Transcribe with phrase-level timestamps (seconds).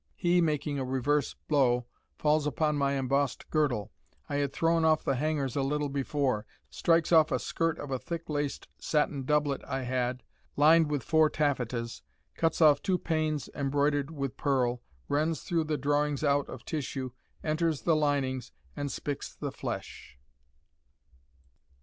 [0.15, 1.85] He, making a reverse blow,
[2.17, 3.91] falls upon my embossed girdle,
[4.27, 7.99] I had thrown off the hangers a little before, strikes off a skirt of a
[7.99, 10.23] thick laced satin doublet I had,
[10.55, 12.01] lined with four taffetas,
[12.33, 17.11] cuts off two panes embroidered with pearl, rends through the drawings out of tissue,
[17.43, 20.17] enters the linings, and spiks the flesh.